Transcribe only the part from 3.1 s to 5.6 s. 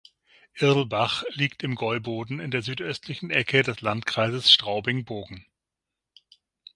Ecke des Landkreises Straubing-Bogen.